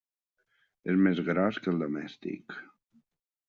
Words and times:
És 0.93 0.97
més 1.09 1.21
gros 1.29 1.61
que 1.67 1.73
el 1.75 1.79
domèstic. 1.87 2.61